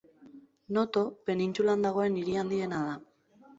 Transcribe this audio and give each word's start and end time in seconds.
Noto 0.77 1.03
penintsulan 1.29 1.87
dagoen 1.89 2.19
hiri 2.25 2.37
handiena 2.45 2.83
da. 2.91 2.99